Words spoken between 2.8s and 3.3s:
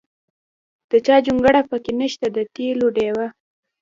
ډیوه.